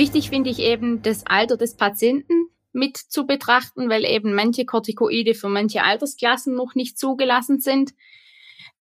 Wichtig 0.00 0.30
finde 0.30 0.48
ich 0.48 0.60
eben 0.60 1.02
das 1.02 1.26
Alter 1.26 1.58
des 1.58 1.76
Patienten 1.76 2.46
mit 2.72 2.96
zu 2.96 3.26
betrachten, 3.26 3.90
weil 3.90 4.06
eben 4.06 4.32
manche 4.32 4.64
Corticoide 4.64 5.34
für 5.34 5.50
manche 5.50 5.82
Altersklassen 5.82 6.54
noch 6.54 6.74
nicht 6.74 6.98
zugelassen 6.98 7.60
sind. 7.60 7.90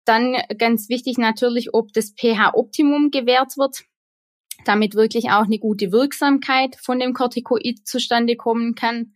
Dann 0.05 0.35
ganz 0.59 0.89
wichtig 0.89 1.17
natürlich, 1.17 1.73
ob 1.73 1.93
das 1.93 2.15
pH-Optimum 2.19 3.13
gewährt 3.13 3.57
wird, 3.57 3.85
damit 4.65 4.97
wirklich 4.97 5.31
auch 5.31 5.45
eine 5.45 5.61
gute 5.61 5.93
Wirksamkeit 5.93 6.75
von 6.83 6.99
dem 6.99 7.13
Corticoid 7.13 7.87
zustande 7.87 8.35
kommen 8.35 8.75
kann. 8.75 9.15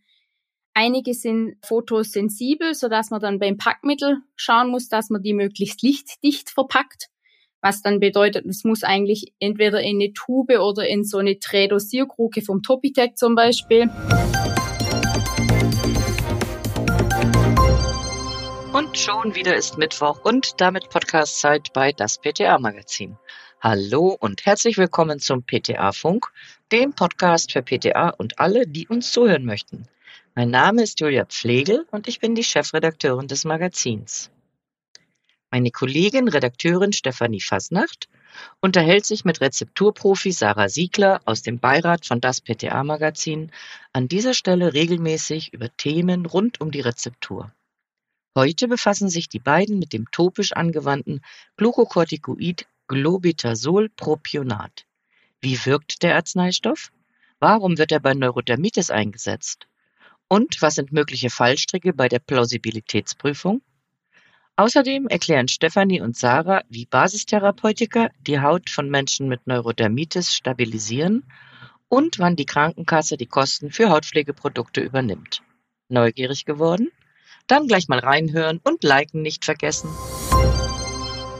Einige 0.73 1.13
sind 1.13 1.57
photosensibel, 1.65 2.75
so 2.75 2.87
dass 2.87 3.09
man 3.09 3.19
dann 3.19 3.39
beim 3.39 3.57
Packmittel 3.57 4.19
schauen 4.37 4.69
muss, 4.69 4.87
dass 4.87 5.09
man 5.09 5.21
die 5.21 5.33
möglichst 5.33 5.81
lichtdicht 5.81 6.49
verpackt. 6.49 7.09
Was 7.61 7.81
dann 7.81 7.99
bedeutet, 7.99 8.45
es 8.45 8.63
muss 8.63 8.83
eigentlich 8.83 9.33
entweder 9.41 9.81
in 9.81 9.97
eine 9.97 10.13
Tube 10.13 10.59
oder 10.59 10.87
in 10.87 11.03
so 11.03 11.17
eine 11.17 11.39
Trädosierkruke 11.39 12.41
vom 12.41 12.63
Topitec 12.63 13.17
zum 13.17 13.35
Beispiel. 13.35 13.89
Und 18.71 18.97
schon 18.97 19.35
wieder 19.35 19.57
ist 19.57 19.77
Mittwoch 19.77 20.23
und 20.23 20.61
damit 20.61 20.89
Podcastzeit 20.89 21.73
bei 21.73 21.91
das 21.91 22.17
PTA 22.17 22.59
Magazin. 22.59 23.17
Hallo 23.59 24.15
und 24.17 24.45
herzlich 24.45 24.77
willkommen 24.77 25.19
zum 25.19 25.43
PTA 25.43 25.91
Funk, 25.91 26.27
dem 26.71 26.93
Podcast 26.93 27.51
für 27.51 27.61
PTA 27.61 28.11
und 28.11 28.39
alle, 28.39 28.67
die 28.67 28.87
uns 28.87 29.11
zuhören 29.11 29.43
möchten. 29.43 29.83
Mein 30.33 30.49
Name 30.49 30.83
ist 30.83 31.01
Julia 31.01 31.25
Pflegel 31.25 31.85
und 31.91 32.07
ich 32.07 32.21
bin 32.21 32.35
die 32.35 32.43
Chefredakteurin 32.45 33.27
des 33.27 33.43
Magazins. 33.43 34.31
Meine 35.51 35.71
Kollegin, 35.71 36.27
Redakteurin 36.27 36.93
Stefanie 36.93 37.41
Fasnacht 37.41 38.07
unterhält 38.61 39.05
sich 39.05 39.25
mit 39.25 39.41
Rezepturprofi 39.41 40.31
Sarah 40.31 40.69
Siegler 40.69 41.21
aus 41.25 41.41
dem 41.41 41.57
Beirat 41.57 42.05
von 42.05 42.21
das 42.21 42.39
PTA 42.39 42.83
Magazin 42.83 43.51
an 43.91 44.07
dieser 44.07 44.35
Stelle 44.35 44.75
regelmäßig 44.75 45.51
über 45.51 45.75
Themen 45.75 46.27
rund 46.27 46.61
um 46.61 46.69
die 46.69 46.81
Rezeptur. 46.81 47.51
Heute 48.37 48.67
befassen 48.67 49.09
sich 49.09 49.27
die 49.27 49.39
beiden 49.39 49.79
mit 49.79 49.91
dem 49.91 50.11
topisch 50.11 50.53
angewandten 50.53 51.21
Glucocorticoid 51.57 52.67
Globitazol 52.87 53.89
Propionat. 53.89 54.85
Wie 55.41 55.65
wirkt 55.65 56.03
der 56.03 56.15
Arzneistoff? 56.15 56.91
Warum 57.39 57.79
wird 57.79 57.91
er 57.91 57.99
bei 57.99 58.13
Neurodermitis 58.13 58.91
eingesetzt? 58.91 59.67
Und 60.27 60.61
was 60.61 60.75
sind 60.75 60.91
mögliche 60.91 61.31
Fallstricke 61.31 61.93
bei 61.93 62.07
der 62.07 62.19
Plausibilitätsprüfung? 62.19 63.63
Außerdem 64.59 65.07
erklären 65.07 65.47
Stefanie 65.47 66.01
und 66.01 66.17
Sarah, 66.17 66.63
wie 66.67 66.85
Basistherapeutika 66.85 68.09
die 68.19 68.41
Haut 68.41 68.69
von 68.69 68.89
Menschen 68.89 69.29
mit 69.29 69.47
Neurodermitis 69.47 70.35
stabilisieren 70.35 71.23
und 71.87 72.19
wann 72.19 72.35
die 72.35 72.45
Krankenkasse 72.45 73.15
die 73.15 73.25
Kosten 73.25 73.71
für 73.71 73.89
Hautpflegeprodukte 73.89 74.81
übernimmt. 74.81 75.43
Neugierig 75.87 76.43
geworden? 76.43 76.91
Dann 77.47 77.67
gleich 77.67 77.87
mal 77.87 77.99
reinhören 77.99 78.59
und 78.61 78.83
liken 78.83 79.21
nicht 79.21 79.45
vergessen. 79.45 79.89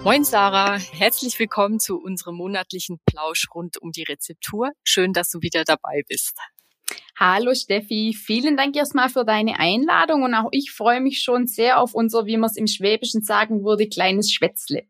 Moin 0.05 0.23
Sarah, 0.23 0.77
herzlich 0.77 1.37
willkommen 1.39 1.81
zu 1.81 2.01
unserem 2.01 2.35
monatlichen 2.35 3.01
Plausch 3.05 3.49
rund 3.53 3.81
um 3.81 3.91
die 3.91 4.03
Rezeptur. 4.03 4.71
Schön, 4.85 5.11
dass 5.11 5.29
du 5.29 5.41
wieder 5.41 5.65
dabei 5.65 6.03
bist. 6.07 6.37
Hallo 7.21 7.53
Steffi, 7.53 8.15
vielen 8.17 8.55
Dank 8.55 8.77
erstmal 8.77 9.09
für 9.09 9.25
deine 9.25 9.59
Einladung 9.59 10.23
und 10.23 10.33
auch 10.33 10.47
ich 10.53 10.71
freue 10.71 11.01
mich 11.01 11.21
schon 11.21 11.47
sehr 11.47 11.81
auf 11.81 11.93
unser, 11.93 12.25
wie 12.27 12.37
man 12.37 12.49
es 12.49 12.55
im 12.55 12.65
Schwäbischen 12.65 13.21
sagen 13.21 13.65
würde, 13.65 13.89
kleines 13.89 14.31
Schwätzle. 14.31 14.83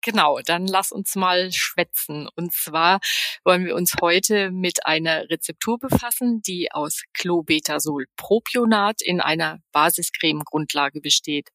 Genau, 0.00 0.38
dann 0.46 0.66
lass 0.66 0.92
uns 0.92 1.14
mal 1.14 1.52
schwätzen. 1.52 2.26
Und 2.36 2.54
zwar 2.54 3.00
wollen 3.44 3.66
wir 3.66 3.74
uns 3.74 3.96
heute 4.00 4.50
mit 4.50 4.86
einer 4.86 5.28
Rezeptur 5.28 5.78
befassen, 5.78 6.40
die 6.40 6.72
aus 6.72 7.02
Clobetasol 7.12 8.06
Propionat 8.16 9.02
in 9.02 9.20
einer 9.20 9.58
Basiscreme-Grundlage 9.72 11.02
besteht. 11.02 11.50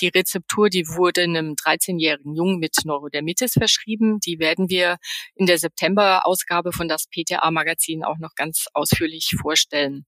Die 0.00 0.08
Rezeptur, 0.08 0.68
die 0.68 0.86
wurde 0.88 1.22
einem 1.22 1.54
13-jährigen 1.54 2.34
Jungen 2.34 2.58
mit 2.58 2.76
Neurodermitis 2.84 3.52
verschrieben. 3.52 4.20
Die 4.20 4.38
werden 4.38 4.68
wir 4.68 4.96
in 5.34 5.46
der 5.46 5.58
September-Ausgabe 5.58 6.72
von 6.72 6.88
das 6.88 7.06
PTA-Magazin 7.08 8.04
auch 8.04 8.18
noch 8.18 8.34
ganz 8.34 8.66
ausführlich 8.74 9.34
vorstellen. 9.40 10.06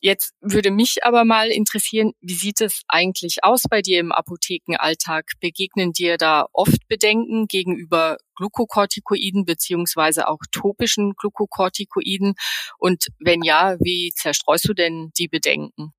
Jetzt 0.00 0.32
würde 0.40 0.70
mich 0.70 1.02
aber 1.02 1.24
mal 1.24 1.48
interessieren, 1.48 2.12
wie 2.20 2.34
sieht 2.34 2.60
es 2.60 2.82
eigentlich 2.86 3.38
aus 3.42 3.64
bei 3.68 3.82
dir 3.82 3.98
im 3.98 4.12
Apothekenalltag? 4.12 5.32
Begegnen 5.40 5.92
dir 5.92 6.16
da 6.16 6.46
oft 6.52 6.86
Bedenken 6.86 7.46
gegenüber 7.48 8.16
Glukokortikoiden 8.36 9.44
beziehungsweise 9.44 10.28
auch 10.28 10.38
topischen 10.52 11.14
Glukokortikoiden? 11.14 12.34
Und 12.78 13.08
wenn 13.18 13.42
ja, 13.42 13.76
wie 13.80 14.12
zerstreust 14.14 14.68
du 14.68 14.74
denn 14.74 15.10
die 15.18 15.26
Bedenken? 15.26 15.92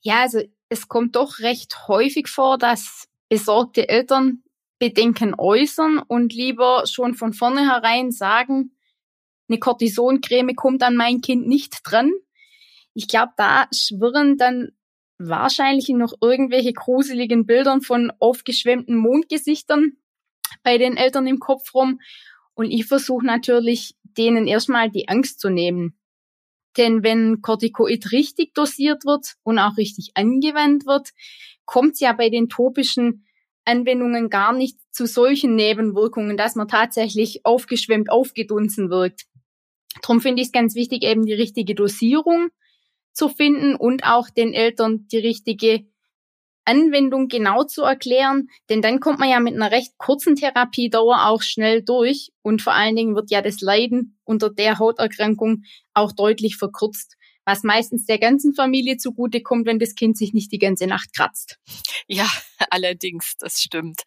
Ja, 0.00 0.20
also 0.20 0.42
es 0.68 0.88
kommt 0.88 1.16
doch 1.16 1.38
recht 1.40 1.88
häufig 1.88 2.28
vor, 2.28 2.58
dass 2.58 3.08
besorgte 3.28 3.88
Eltern 3.88 4.42
Bedenken 4.78 5.34
äußern 5.36 5.98
und 5.98 6.32
lieber 6.32 6.84
schon 6.86 7.14
von 7.14 7.32
vornherein 7.32 8.10
sagen, 8.10 8.76
eine 9.48 9.58
Cortisoncreme 9.58 10.54
kommt 10.54 10.82
an 10.82 10.96
mein 10.96 11.20
Kind 11.20 11.46
nicht 11.46 11.80
dran, 11.84 12.10
ich 12.94 13.08
glaube, 13.08 13.32
da 13.36 13.66
schwirren 13.74 14.38
dann 14.38 14.70
wahrscheinlich 15.18 15.88
noch 15.88 16.14
irgendwelche 16.20 16.72
gruseligen 16.72 17.44
Bildern 17.44 17.82
von 17.82 18.12
aufgeschwemmten 18.20 18.96
Mondgesichtern 18.96 19.96
bei 20.62 20.78
den 20.78 20.96
Eltern 20.96 21.26
im 21.26 21.40
Kopf 21.40 21.74
rum. 21.74 22.00
Und 22.54 22.70
ich 22.70 22.86
versuche 22.86 23.26
natürlich, 23.26 23.96
denen 24.02 24.46
erstmal 24.46 24.90
die 24.90 25.08
Angst 25.08 25.40
zu 25.40 25.50
nehmen. 25.50 25.98
Denn 26.76 27.02
wenn 27.02 27.40
Corticoid 27.40 28.12
richtig 28.12 28.54
dosiert 28.54 29.04
wird 29.04 29.34
und 29.42 29.58
auch 29.58 29.76
richtig 29.76 30.12
angewendet 30.14 30.86
wird, 30.86 31.10
kommt 31.64 31.94
es 31.94 32.00
ja 32.00 32.12
bei 32.12 32.30
den 32.30 32.48
topischen 32.48 33.26
Anwendungen 33.64 34.28
gar 34.28 34.52
nicht 34.52 34.78
zu 34.90 35.06
solchen 35.06 35.54
Nebenwirkungen, 35.54 36.36
dass 36.36 36.54
man 36.54 36.68
tatsächlich 36.68 37.44
aufgeschwemmt, 37.46 38.10
aufgedunsen 38.10 38.90
wirkt. 38.90 39.24
Darum 40.02 40.20
finde 40.20 40.42
ich 40.42 40.48
es 40.48 40.52
ganz 40.52 40.74
wichtig, 40.74 41.04
eben 41.04 41.24
die 41.24 41.32
richtige 41.32 41.74
Dosierung 41.74 42.48
zu 43.12 43.28
finden 43.28 43.76
und 43.76 44.04
auch 44.04 44.28
den 44.28 44.52
Eltern 44.52 45.06
die 45.08 45.18
richtige 45.18 45.86
Anwendung 46.64 47.28
genau 47.28 47.64
zu 47.64 47.82
erklären, 47.82 48.48
denn 48.68 48.82
dann 48.82 49.00
kommt 49.00 49.18
man 49.18 49.28
ja 49.28 49.40
mit 49.40 49.54
einer 49.54 49.70
recht 49.70 49.96
kurzen 49.98 50.36
Therapiedauer 50.36 51.26
auch 51.26 51.42
schnell 51.42 51.82
durch 51.82 52.30
und 52.42 52.62
vor 52.62 52.74
allen 52.74 52.96
Dingen 52.96 53.14
wird 53.14 53.30
ja 53.30 53.42
das 53.42 53.60
Leiden 53.60 54.18
unter 54.24 54.50
der 54.50 54.78
Hauterkrankung 54.78 55.62
auch 55.92 56.12
deutlich 56.12 56.56
verkürzt, 56.56 57.16
was 57.44 57.62
meistens 57.62 58.06
der 58.06 58.18
ganzen 58.18 58.54
Familie 58.54 58.96
zugute 58.96 59.42
kommt, 59.42 59.66
wenn 59.66 59.78
das 59.78 59.94
Kind 59.94 60.16
sich 60.16 60.32
nicht 60.32 60.52
die 60.52 60.58
ganze 60.58 60.86
Nacht 60.86 61.14
kratzt. 61.14 61.58
Ja, 62.06 62.28
allerdings, 62.70 63.36
das 63.38 63.60
stimmt. 63.60 64.02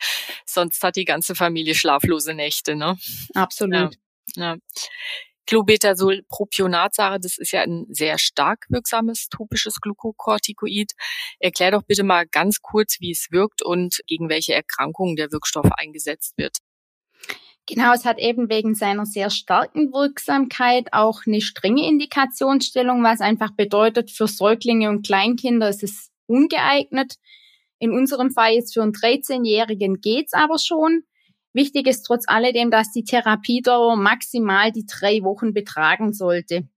Sonst 0.45 0.83
hat 0.83 0.95
die 0.95 1.05
ganze 1.05 1.35
Familie 1.35 1.75
schlaflose 1.75 2.33
Nächte, 2.33 2.75
ne? 2.75 2.97
Absolut. 3.33 3.97
Ja, 4.35 4.53
ja. 4.53 4.57
Clobetasol 5.47 6.23
Propionat, 6.29 6.93
Sarah, 6.93 7.19
das 7.19 7.37
ist 7.37 7.51
ja 7.51 7.61
ein 7.61 7.85
sehr 7.89 8.19
stark 8.19 8.65
wirksames 8.69 9.29
topisches 9.29 9.79
Glukokortikoid. 9.81 10.91
Erklär 11.39 11.71
doch 11.71 11.83
bitte 11.83 12.03
mal 12.03 12.27
ganz 12.27 12.61
kurz, 12.61 12.97
wie 12.99 13.11
es 13.11 13.27
wirkt 13.31 13.63
und 13.63 14.01
gegen 14.07 14.29
welche 14.29 14.53
Erkrankungen 14.53 15.15
der 15.15 15.31
Wirkstoff 15.31 15.65
eingesetzt 15.77 16.33
wird. 16.37 16.57
Genau, 17.65 17.93
es 17.93 18.05
hat 18.05 18.17
eben 18.19 18.49
wegen 18.49 18.75
seiner 18.75 19.05
sehr 19.05 19.29
starken 19.29 19.91
Wirksamkeit 19.91 20.93
auch 20.93 21.21
eine 21.25 21.41
strenge 21.41 21.85
Indikationsstellung, 21.87 23.03
was 23.03 23.19
einfach 23.19 23.51
bedeutet, 23.51 24.09
für 24.11 24.27
Säuglinge 24.27 24.89
und 24.89 25.05
Kleinkinder 25.05 25.67
ist 25.69 25.83
es 25.83 26.09
ungeeignet. 26.27 27.15
In 27.79 27.91
unserem 27.91 28.31
Fall 28.31 28.53
jetzt 28.53 28.73
für 28.73 28.83
einen 28.83 28.93
13-Jährigen 28.93 29.99
geht's 29.99 30.33
aber 30.33 30.59
schon. 30.59 31.03
Wichtig 31.57 31.87
ist 31.87 32.03
trotz 32.03 32.25
alledem, 32.27 32.69
dass 32.69 32.91
die 32.91 33.03
Therapiedauer 33.03 33.95
maximal 33.95 34.71
die 34.71 34.85
drei 34.85 35.23
Wochen 35.23 35.55
betragen 35.55 36.13
sollte. 36.13 36.69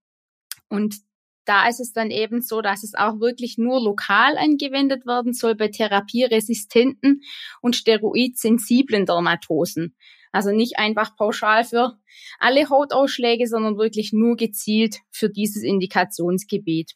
Und 0.70 0.96
da 1.44 1.68
ist 1.68 1.80
es 1.80 1.92
dann 1.92 2.10
eben 2.10 2.40
so, 2.40 2.62
dass 2.62 2.82
es 2.82 2.94
auch 2.94 3.20
wirklich 3.20 3.58
nur 3.58 3.78
lokal 3.78 4.38
angewendet 4.38 5.04
werden 5.04 5.34
soll 5.34 5.54
bei 5.54 5.68
therapieresistenten 5.68 7.20
und 7.60 7.76
steroidsensiblen 7.76 9.04
Dermatosen. 9.04 9.94
Also 10.32 10.50
nicht 10.50 10.78
einfach 10.78 11.14
pauschal 11.14 11.64
für 11.64 11.98
alle 12.38 12.70
Hautausschläge, 12.70 13.48
sondern 13.48 13.76
wirklich 13.76 14.14
nur 14.14 14.34
gezielt 14.36 15.00
für 15.10 15.28
dieses 15.28 15.62
Indikationsgebiet. 15.62 16.92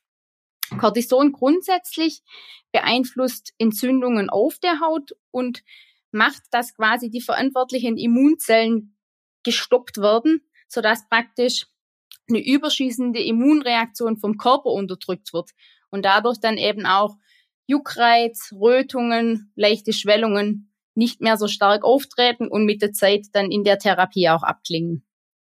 Cortison 0.79 1.33
grundsätzlich 1.33 2.23
beeinflusst 2.73 3.53
Entzündungen 3.59 4.31
auf 4.31 4.59
der 4.59 4.81
Haut 4.81 5.11
und 5.31 5.63
macht, 6.15 6.43
dass 6.51 6.75
quasi 6.75 7.11
die 7.11 7.21
verantwortlichen 7.21 7.99
Immunzellen 7.99 8.97
gestoppt 9.43 9.99
werden, 9.99 10.41
sodass 10.69 11.09
praktisch 11.09 11.67
eine 12.29 12.45
überschießende 12.45 13.23
Immunreaktion 13.23 14.17
vom 14.17 14.39
Körper 14.39 14.71
unterdrückt 14.71 15.33
wird 15.33 15.51
und 15.91 16.05
dadurch 16.05 16.41
dann 16.41 16.57
eben 16.57 16.87
auch 16.87 17.17
Juckreiz, 17.67 18.53
Rötungen, 18.53 19.53
leichte 19.57 19.93
Schwellungen 19.93 20.73
nicht 20.95 21.21
mehr 21.21 21.37
so 21.37 21.49
stark 21.49 21.85
auftreten 21.85 22.49
und 22.49 22.65
mit 22.65 22.83
der 22.83 22.93
Zeit 22.93 23.27
dann 23.33 23.51
in 23.51 23.65
der 23.65 23.79
Therapie 23.79 24.29
auch 24.29 24.43
abklingen. 24.43 25.05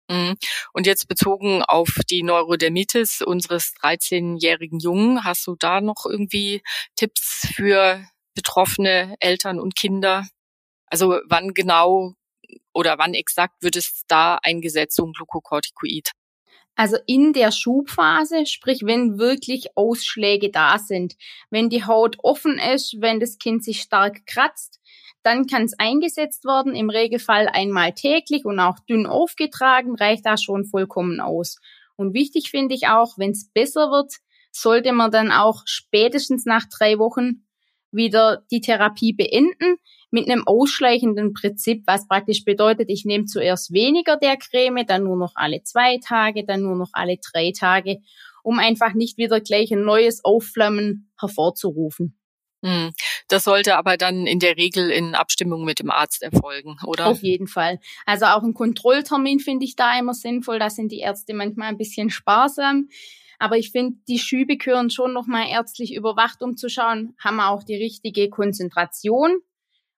Mhm. 0.09 0.37
Und 0.73 0.87
jetzt 0.87 1.09
bezogen 1.09 1.63
auf 1.63 1.99
die 2.11 2.23
Neurodermitis 2.23 3.23
unseres 3.23 3.75
13-jährigen 3.83 4.79
Jungen, 4.79 5.25
hast 5.25 5.47
du 5.47 5.57
da 5.59 5.81
noch 5.81 6.07
irgendwie 6.07 6.63
Tipps 6.97 7.49
für 7.55 8.05
betroffene 8.35 9.17
Eltern 9.21 9.59
und 9.59 9.75
Kinder? 9.75 10.27
Also 10.93 11.21
wann 11.27 11.55
genau 11.55 12.13
oder 12.75 12.99
wann 12.99 13.15
exakt 13.15 13.63
wird 13.63 13.77
es 13.77 14.03
da 14.09 14.39
eingesetzt, 14.43 14.97
so 14.97 15.07
ein 15.07 15.13
Glukokortikoid? 15.13 16.11
Also 16.75 16.99
in 17.07 17.33
der 17.33 17.51
Schubphase, 17.51 18.45
sprich 18.45 18.83
wenn 18.85 19.19
wirklich 19.19 19.75
Ausschläge 19.75 20.51
da 20.51 20.79
sind, 20.79 21.15
wenn 21.49 21.71
die 21.71 21.87
Haut 21.87 22.19
offen 22.23 22.59
ist, 22.59 23.01
wenn 23.01 23.21
das 23.21 23.39
Kind 23.39 23.65
sich 23.65 23.81
stark 23.81 24.27
kratzt, 24.27 24.81
dann 25.23 25.47
kann 25.47 25.63
es 25.63 25.79
eingesetzt 25.79 26.45
werden, 26.45 26.75
im 26.75 26.91
Regelfall 26.91 27.49
einmal 27.49 27.95
täglich 27.95 28.45
und 28.45 28.61
auch 28.61 28.79
dünn 28.81 29.07
aufgetragen, 29.07 29.97
reicht 29.97 30.27
da 30.27 30.37
schon 30.37 30.67
vollkommen 30.67 31.21
aus. 31.21 31.59
Und 31.97 32.13
wichtig 32.13 32.51
finde 32.51 32.75
ich 32.75 32.89
auch, 32.89 33.17
wenn 33.17 33.31
es 33.31 33.49
besser 33.51 33.91
wird, 33.91 34.17
sollte 34.51 34.93
man 34.93 35.11
dann 35.11 35.33
auch 35.33 35.63
spätestens 35.65 36.45
nach 36.45 36.67
drei 36.67 36.99
Wochen 36.99 37.47
wieder 37.93 38.45
die 38.51 38.61
Therapie 38.61 39.15
beenden 39.15 39.79
mit 40.13 40.29
einem 40.29 40.47
ausschleichenden 40.47 41.33
Prinzip, 41.33 41.85
was 41.87 42.07
praktisch 42.07 42.45
bedeutet, 42.45 42.91
ich 42.91 43.05
nehme 43.05 43.25
zuerst 43.25 43.73
weniger 43.73 44.17
der 44.17 44.37
Creme, 44.37 44.87
dann 44.87 45.05
nur 45.05 45.17
noch 45.17 45.33
alle 45.35 45.63
zwei 45.63 45.99
Tage, 45.99 46.45
dann 46.45 46.63
nur 46.63 46.77
noch 46.77 46.91
alle 46.93 47.19
drei 47.19 47.53
Tage, 47.59 47.99
um 48.43 48.59
einfach 48.59 48.95
nicht 48.95 49.17
wieder 49.17 49.41
gleich 49.41 49.73
ein 49.73 49.85
neues 49.85 50.25
Aufflammen 50.25 51.11
hervorzurufen. 51.19 52.19
Hm. 52.65 52.93
Das 53.29 53.45
sollte 53.45 53.77
aber 53.77 53.97
dann 53.97 54.27
in 54.27 54.39
der 54.39 54.57
Regel 54.57 54.91
in 54.91 55.15
Abstimmung 55.15 55.65
mit 55.65 55.81
dem 55.81 55.91
Arzt 55.91 56.23
erfolgen, 56.23 56.77
oder? 56.87 57.07
Auf 57.07 57.23
jeden 57.23 57.49
Fall. 57.49 57.81
Also 58.07 58.27
auch 58.27 58.43
ein 58.43 58.55
Kontrolltermin 58.55 59.41
finde 59.41 59.65
ich 59.65 59.75
da 59.75 59.99
immer 59.99 60.15
sinnvoll. 60.15 60.59
Da 60.59 60.71
sind 60.71 60.93
die 60.93 61.01
Ärzte 61.01 61.35
manchmal 61.35 61.69
ein 61.69 61.79
bisschen 61.79 62.11
sparsam. 62.11 62.89
Aber 63.41 63.57
ich 63.57 63.73
finde, 63.73 63.99
die 64.07 64.21
Schübe 64.21 64.57
gehören 64.57 64.91
schon 64.91 65.13
nochmal 65.13 65.49
ärztlich 65.49 65.95
überwacht, 65.95 66.43
um 66.43 66.57
zu 66.57 66.69
schauen, 66.69 67.17
haben 67.19 67.37
wir 67.37 67.49
auch 67.49 67.65
die 67.65 67.75
richtige 67.75 68.31
Konzentration? 68.31 69.41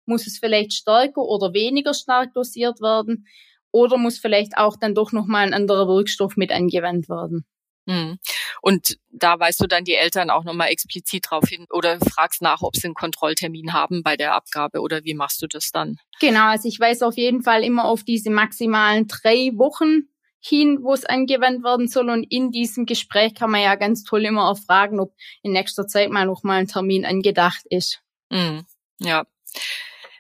Muss 0.07 0.27
es 0.27 0.39
vielleicht 0.39 0.73
stärker 0.73 1.23
oder 1.23 1.53
weniger 1.55 1.95
stark 1.95 2.35
dosiert 2.35 2.81
werden? 2.81 3.27
Oder 3.71 3.97
muss 3.97 4.19
vielleicht 4.19 4.57
auch 4.57 4.77
dann 4.77 4.95
doch 4.95 5.13
nochmal 5.13 5.47
ein 5.47 5.55
anderer 5.55 5.89
Wirkstoff 5.89 6.37
mit 6.37 6.53
angewandt 6.53 7.09
werden? 7.09 7.45
Hm. 7.87 8.19
Und 8.63 8.97
da 9.11 9.39
weist 9.39 9.61
du 9.61 9.67
dann 9.67 9.85
die 9.85 9.95
Eltern 9.95 10.31
auch 10.31 10.45
nochmal 10.45 10.69
explizit 10.69 11.27
drauf 11.29 11.45
hin 11.49 11.67
oder 11.71 11.99
fragst 12.01 12.41
nach, 12.41 12.63
ob 12.63 12.77
sie 12.77 12.87
einen 12.87 12.95
Kontrolltermin 12.95 13.73
haben 13.73 14.03
bei 14.03 14.17
der 14.17 14.35
Abgabe 14.35 14.81
oder 14.81 15.05
wie 15.05 15.15
machst 15.15 15.43
du 15.43 15.47
das 15.47 15.71
dann? 15.71 15.99
Genau, 16.21 16.47
also 16.47 16.69
ich 16.69 16.81
weise 16.81 17.07
auf 17.07 17.17
jeden 17.17 17.43
Fall 17.43 17.63
immer 17.63 17.85
auf 17.85 18.03
diese 18.03 18.31
maximalen 18.31 19.07
drei 19.07 19.51
Wochen 19.57 20.09
hin, 20.41 20.79
wo 20.83 20.93
es 20.93 21.05
angewandt 21.05 21.65
werden 21.65 21.89
soll. 21.89 22.11
Und 22.11 22.25
in 22.25 22.51
diesem 22.51 22.87
Gespräch 22.87 23.35
kann 23.35 23.51
man 23.51 23.63
ja 23.63 23.75
ganz 23.75 24.05
toll 24.05 24.25
immer 24.25 24.51
auch 24.51 24.59
fragen, 24.59 25.01
ob 25.01 25.15
in 25.43 25.53
nächster 25.53 25.87
Zeit 25.87 26.11
mal 26.11 26.27
noch 26.27 26.43
mal 26.43 26.61
ein 26.61 26.69
Termin 26.69 27.05
angedacht 27.05 27.63
ist. 27.69 28.03
Mm, 28.31 28.61
ja. 29.01 29.25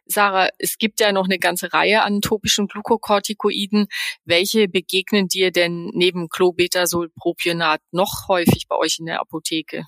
Sarah, 0.07 0.49
es 0.59 0.79
gibt 0.79 1.01
ja 1.01 1.13
noch 1.13 1.25
eine 1.25 1.39
ganze 1.39 1.73
Reihe 1.73 2.03
an 2.03 2.21
topischen 2.21 2.67
Glukokortikoiden. 2.67 3.87
Welche 4.25 4.69
begegnen 4.69 5.29
dir 5.29 5.51
denn 5.51 5.91
neben 5.95 6.29
Clobetasol-Propionat 6.29 7.81
noch 7.91 8.29
häufig 8.29 8.67
bei 8.69 8.77
euch 8.77 8.99
in 8.99 9.07
der 9.07 9.21
Apotheke? 9.21 9.85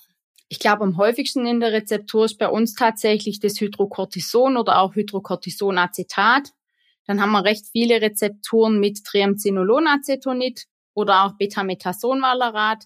Ich 0.48 0.58
glaube, 0.58 0.84
am 0.84 0.96
häufigsten 0.96 1.46
in 1.46 1.60
der 1.60 1.72
Rezeptur 1.72 2.24
ist 2.24 2.38
bei 2.38 2.48
uns 2.48 2.74
tatsächlich 2.74 3.40
das 3.40 3.60
Hydrocortison 3.60 4.56
oder 4.56 4.80
auch 4.80 4.94
Hydrocortisonacetat. 4.94 6.50
Dann 7.06 7.20
haben 7.20 7.32
wir 7.32 7.44
recht 7.44 7.66
viele 7.72 8.00
Rezepturen 8.00 8.78
mit 8.78 9.04
Triamcinolonacetonid 9.04 10.66
oder 10.94 11.24
auch 11.24 11.36
Betamethason-Valerat. 11.36 12.84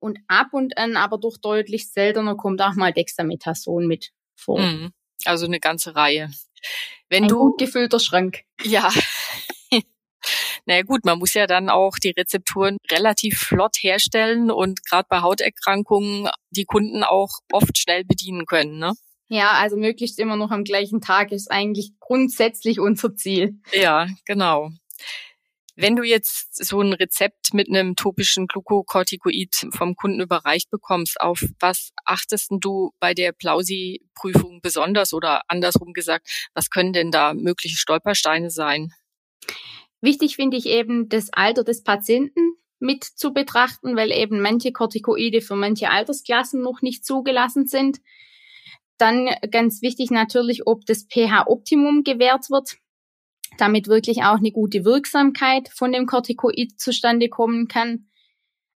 Und 0.00 0.18
ab 0.28 0.48
und 0.52 0.78
an, 0.78 0.96
aber 0.96 1.18
doch 1.18 1.38
deutlich 1.38 1.90
seltener, 1.90 2.36
kommt 2.36 2.62
auch 2.62 2.74
mal 2.74 2.92
Dexamethason 2.92 3.86
mit 3.86 4.12
vor. 4.36 4.60
Mhm. 4.60 4.92
Also 5.24 5.46
eine 5.46 5.58
ganze 5.58 5.96
Reihe. 5.96 6.30
Wenn 7.08 7.24
Ein 7.24 7.28
du 7.28 7.38
gut 7.38 7.58
gefüllter 7.58 8.00
Schrank. 8.00 8.42
Ja. 8.62 8.90
naja 10.66 10.82
gut, 10.82 11.04
man 11.04 11.18
muss 11.18 11.34
ja 11.34 11.46
dann 11.46 11.68
auch 11.68 11.96
die 12.02 12.10
Rezepturen 12.10 12.76
relativ 12.90 13.38
flott 13.38 13.76
herstellen 13.80 14.50
und 14.50 14.84
gerade 14.84 15.06
bei 15.08 15.20
Hauterkrankungen 15.20 16.28
die 16.50 16.64
Kunden 16.64 17.02
auch 17.02 17.38
oft 17.52 17.78
schnell 17.78 18.04
bedienen 18.04 18.46
können, 18.46 18.78
ne? 18.78 18.92
Ja, 19.30 19.50
also 19.52 19.76
möglichst 19.76 20.18
immer 20.18 20.36
noch 20.36 20.50
am 20.50 20.64
gleichen 20.64 21.02
Tag 21.02 21.32
ist 21.32 21.50
eigentlich 21.50 21.92
grundsätzlich 22.00 22.80
unser 22.80 23.14
Ziel. 23.14 23.60
Ja, 23.72 24.06
genau. 24.24 24.70
Wenn 25.80 25.94
du 25.94 26.02
jetzt 26.02 26.56
so 26.56 26.80
ein 26.80 26.92
Rezept 26.92 27.54
mit 27.54 27.68
einem 27.68 27.94
topischen 27.94 28.48
Glukokortikoid 28.48 29.68
vom 29.70 29.94
Kunden 29.94 30.20
überreicht 30.20 30.70
bekommst, 30.70 31.20
auf 31.20 31.44
was 31.60 31.92
achtest 32.04 32.48
du 32.50 32.90
bei 32.98 33.14
der 33.14 33.30
Plausi-Prüfung 33.30 34.60
besonders 34.60 35.14
oder 35.14 35.42
andersrum 35.46 35.92
gesagt, 35.92 36.48
was 36.52 36.70
können 36.70 36.92
denn 36.92 37.12
da 37.12 37.32
mögliche 37.32 37.76
Stolpersteine 37.76 38.50
sein? 38.50 38.92
Wichtig 40.00 40.34
finde 40.34 40.56
ich 40.56 40.66
eben 40.66 41.08
das 41.08 41.32
Alter 41.32 41.62
des 41.62 41.84
Patienten 41.84 42.54
mit 42.80 43.04
zu 43.04 43.32
betrachten, 43.32 43.94
weil 43.94 44.10
eben 44.10 44.40
manche 44.40 44.72
Kortikoide 44.72 45.42
für 45.42 45.54
manche 45.54 45.90
Altersklassen 45.90 46.60
noch 46.60 46.82
nicht 46.82 47.04
zugelassen 47.04 47.68
sind. 47.68 48.00
Dann 48.96 49.28
ganz 49.52 49.80
wichtig 49.80 50.10
natürlich, 50.10 50.66
ob 50.66 50.86
das 50.86 51.04
pH-Optimum 51.04 52.02
gewährt 52.02 52.50
wird, 52.50 52.78
damit 53.60 53.88
wirklich 53.88 54.22
auch 54.22 54.38
eine 54.38 54.52
gute 54.52 54.84
Wirksamkeit 54.84 55.68
von 55.68 55.92
dem 55.92 56.06
Corticoid 56.06 56.78
zustande 56.78 57.28
kommen 57.28 57.68
kann. 57.68 58.08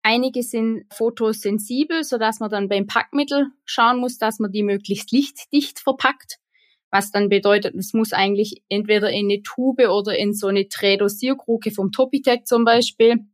Einige 0.02 0.44
sind 0.44 0.86
photosensibel, 0.94 2.04
so 2.04 2.18
dass 2.18 2.40
man 2.40 2.50
dann 2.50 2.70
beim 2.70 2.88
Packmittel 2.88 3.48
schauen 3.66 4.00
muss, 4.00 4.18
dass 4.18 4.40
man 4.40 4.52
die 4.52 4.64
möglichst 4.64 5.12
lichtdicht 5.12 5.80
verpackt, 5.80 6.38
was 6.90 7.12
dann 7.12 7.30
bedeutet, 7.30 7.76
es 7.76 7.94
muss 7.94 8.14
eigentlich 8.14 8.64
entweder 8.70 9.10
in 9.12 9.26
eine 9.26 9.42
Tube 9.44 9.88
oder 9.90 10.18
in 10.18 10.34
so 10.34 10.48
eine 10.48 10.68
Trädosierkruke 10.68 11.72
vom 11.72 11.92
Topitec 11.92 12.48
zum 12.48 12.66
Beispiel. 12.66 13.26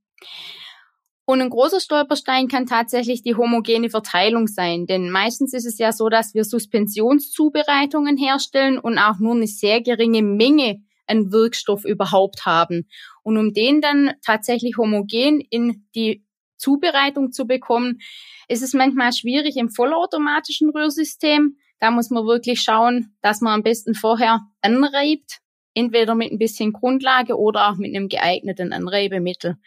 Und 1.28 1.42
ein 1.42 1.50
großer 1.50 1.80
Stolperstein 1.80 2.48
kann 2.48 2.68
tatsächlich 2.68 3.24
die 3.24 3.36
homogene 3.36 3.90
Verteilung 3.90 4.48
sein, 4.48 4.86
denn 4.86 5.10
meistens 5.10 5.54
ist 5.54 5.66
es 5.66 5.80
ja 5.80 5.92
so, 5.92 6.08
dass 6.08 6.36
wir 6.36 6.44
Suspensionszubereitungen 6.44 8.16
herstellen 8.16 8.78
und 8.78 9.00
auch 9.00 9.20
nur 9.20 9.34
eine 9.34 9.48
sehr 9.48 9.82
geringe 9.82 10.22
Menge 10.22 10.84
an 11.08 11.32
Wirkstoff 11.32 11.86
überhaupt 11.86 12.46
haben. 12.46 12.88
Und 13.24 13.38
um 13.38 13.54
den 13.54 13.82
dann 13.82 14.14
tatsächlich 14.24 14.78
homogen 14.78 15.42
in 15.42 15.86
die 15.96 16.26
Zubereitung 16.58 17.32
zu 17.32 17.46
bekommen, 17.46 18.00
ist 18.48 18.64
es 18.64 18.74
manchmal 18.74 19.14
schwierig 19.14 19.58
im 19.58 19.70
vollautomatischen 19.70 20.70
Rührsystem. 20.70 21.58
Da 21.80 21.92
muss 21.92 22.10
man 22.10 22.26
wirklich 22.26 22.62
schauen, 22.62 23.16
dass 23.22 23.42
man 23.42 23.54
am 23.54 23.64
besten 23.64 23.94
vorher 23.94 24.42
anreibt, 24.62 25.40
entweder 25.74 26.16
mit 26.16 26.32
ein 26.32 26.40
bisschen 26.40 26.72
Grundlage 26.74 27.38
oder 27.38 27.70
auch 27.70 27.76
mit 27.76 27.96
einem 27.96 28.08
geeigneten 28.08 28.72
Anreibemittel. 28.74 29.58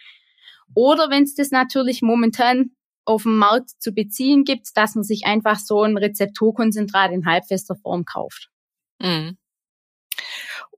Oder 0.74 1.10
wenn 1.10 1.24
es 1.24 1.34
das 1.34 1.50
natürlich 1.50 2.02
momentan 2.02 2.70
auf 3.04 3.22
dem 3.22 3.38
Markt 3.38 3.70
zu 3.78 3.92
beziehen 3.92 4.44
gibt, 4.44 4.68
dass 4.74 4.94
man 4.94 5.04
sich 5.04 5.24
einfach 5.24 5.58
so 5.58 5.82
ein 5.82 5.96
Rezepturkonzentrat 5.96 7.10
in 7.10 7.26
halbfester 7.26 7.74
Form 7.76 8.04
kauft. 8.04 8.50
Mhm. 9.00 9.38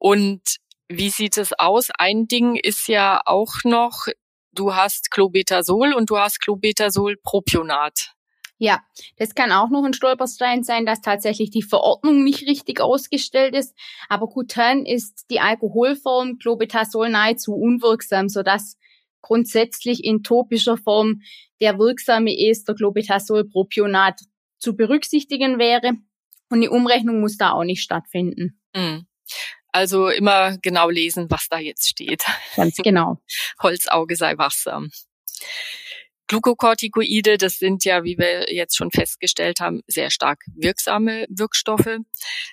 Und 0.00 0.40
wie 0.88 1.10
sieht 1.10 1.36
es 1.36 1.52
aus? 1.52 1.90
Ein 1.96 2.26
Ding 2.26 2.56
ist 2.56 2.88
ja 2.88 3.20
auch 3.26 3.62
noch, 3.64 4.06
du 4.52 4.74
hast 4.74 5.10
Clobetasol 5.10 5.92
und 5.92 6.10
du 6.10 6.18
hast 6.18 6.40
Clobetasol-Propionat. 6.40 8.14
Ja, 8.56 8.80
das 9.16 9.34
kann 9.34 9.52
auch 9.52 9.70
noch 9.70 9.84
ein 9.84 9.92
Stolperstein 9.92 10.64
sein, 10.64 10.84
dass 10.84 11.00
tatsächlich 11.00 11.50
die 11.50 11.62
Verordnung 11.62 12.24
nicht 12.24 12.46
richtig 12.46 12.80
ausgestellt 12.80 13.54
ist. 13.54 13.74
Aber 14.08 14.26
kutan 14.26 14.84
ist 14.84 15.26
die 15.30 15.40
Alkoholform 15.40 16.38
Clobetasol 16.38 17.10
nahezu 17.10 17.54
unwirksam, 17.54 18.28
sodass 18.28 18.76
grundsätzlich 19.20 20.02
in 20.02 20.22
topischer 20.22 20.76
Form 20.76 21.20
der 21.60 21.78
wirksame 21.78 22.36
Ester 22.36 22.74
Clobetasol-Propionat 22.74 24.20
zu 24.58 24.76
berücksichtigen 24.76 25.58
wäre. 25.58 25.92
Und 26.48 26.62
die 26.62 26.68
Umrechnung 26.68 27.20
muss 27.20 27.36
da 27.36 27.52
auch 27.52 27.64
nicht 27.64 27.82
stattfinden. 27.82 28.60
Mhm. 28.74 29.06
Also 29.72 30.08
immer 30.08 30.58
genau 30.58 30.90
lesen, 30.90 31.26
was 31.30 31.48
da 31.48 31.58
jetzt 31.58 31.88
steht. 31.88 32.24
Ganz 32.56 32.76
genau. 32.82 33.18
Holzauge 33.62 34.16
sei 34.16 34.36
wachsam. 34.36 34.90
Glukokortikoide, 36.30 37.38
das 37.38 37.54
sind 37.54 37.84
ja, 37.84 38.04
wie 38.04 38.16
wir 38.16 38.52
jetzt 38.54 38.76
schon 38.76 38.92
festgestellt 38.92 39.58
haben, 39.58 39.80
sehr 39.88 40.12
stark 40.12 40.44
wirksame 40.54 41.26
Wirkstoffe. 41.28 41.98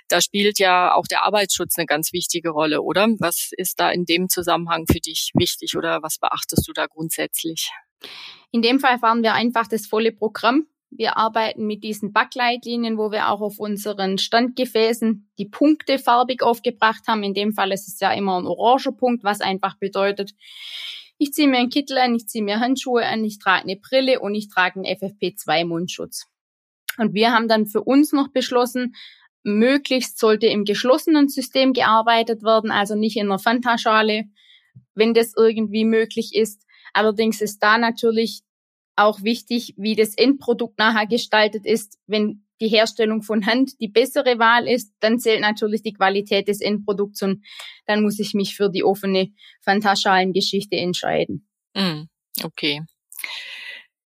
Da 0.07 0.19
spielt 0.19 0.57
ja 0.57 0.95
auch 0.95 1.05
der 1.05 1.23
Arbeitsschutz 1.25 1.77
eine 1.77 1.85
ganz 1.85 2.11
wichtige 2.11 2.49
Rolle, 2.49 2.81
oder? 2.81 3.07
Was 3.19 3.51
ist 3.55 3.79
da 3.79 3.91
in 3.91 4.05
dem 4.05 4.29
Zusammenhang 4.29 4.87
für 4.91 4.99
dich 4.99 5.29
wichtig 5.35 5.77
oder 5.77 6.01
was 6.01 6.17
beachtest 6.17 6.67
du 6.67 6.73
da 6.73 6.87
grundsätzlich? 6.87 7.69
In 8.49 8.63
dem 8.63 8.79
Fall 8.79 8.97
fahren 8.97 9.21
wir 9.21 9.35
einfach 9.35 9.67
das 9.67 9.85
volle 9.85 10.11
Programm. 10.11 10.65
Wir 10.89 11.17
arbeiten 11.17 11.67
mit 11.67 11.83
diesen 11.83 12.13
Backleitlinien, 12.13 12.97
wo 12.97 13.11
wir 13.11 13.29
auch 13.29 13.41
auf 13.41 13.59
unseren 13.59 14.17
Standgefäßen 14.17 15.29
die 15.37 15.45
Punkte 15.45 15.99
farbig 15.99 16.41
aufgebracht 16.41 17.07
haben. 17.07 17.23
In 17.23 17.33
dem 17.33 17.53
Fall 17.53 17.71
ist 17.71 17.87
es 17.87 17.99
ja 17.99 18.11
immer 18.13 18.39
ein 18.39 18.47
oranger 18.47 18.93
Punkt, 18.93 19.23
was 19.23 19.41
einfach 19.41 19.77
bedeutet, 19.77 20.33
ich 21.19 21.33
ziehe 21.33 21.47
mir 21.47 21.57
einen 21.57 21.69
Kittel 21.69 21.97
an, 21.97 22.15
ich 22.15 22.27
ziehe 22.27 22.43
mir 22.43 22.59
Handschuhe 22.59 23.03
an, 23.03 23.23
ich 23.23 23.39
trage 23.39 23.63
eine 23.63 23.75
Brille 23.75 24.19
und 24.19 24.35
ich 24.35 24.49
trage 24.49 24.75
einen 24.75 24.85
FFP2-Mundschutz. 24.85 26.25
Und 26.97 27.13
wir 27.13 27.31
haben 27.31 27.47
dann 27.47 27.65
für 27.65 27.81
uns 27.81 28.11
noch 28.11 28.27
beschlossen, 28.27 28.95
möglichst 29.43 30.19
sollte 30.19 30.47
im 30.47 30.63
geschlossenen 30.63 31.27
System 31.27 31.73
gearbeitet 31.73 32.43
werden, 32.43 32.71
also 32.71 32.95
nicht 32.95 33.17
in 33.17 33.27
einer 33.27 33.39
Fantaschale, 33.39 34.25
wenn 34.93 35.13
das 35.13 35.33
irgendwie 35.35 35.85
möglich 35.85 36.35
ist. 36.35 36.65
Allerdings 36.93 37.41
ist 37.41 37.59
da 37.59 37.77
natürlich 37.77 38.41
auch 38.97 39.23
wichtig, 39.23 39.73
wie 39.77 39.95
das 39.95 40.15
Endprodukt 40.15 40.77
nachher 40.77 41.07
gestaltet 41.07 41.65
ist. 41.65 41.97
Wenn 42.07 42.43
die 42.59 42.67
Herstellung 42.67 43.21
von 43.21 43.45
Hand 43.45 43.79
die 43.79 43.87
bessere 43.87 44.39
Wahl 44.39 44.67
ist, 44.67 44.93
dann 44.99 45.19
zählt 45.19 45.41
natürlich 45.41 45.83
die 45.83 45.93
Qualität 45.93 46.47
des 46.47 46.59
Endprodukts 46.59 47.21
und 47.21 47.45
dann 47.85 48.01
muss 48.01 48.19
ich 48.19 48.33
mich 48.33 48.55
für 48.55 48.69
die 48.69 48.83
offene 48.83 49.31
Phantaschalengeschichte 49.61 50.75
entscheiden. 50.75 51.47
Mm, 51.75 52.03
okay. 52.43 52.81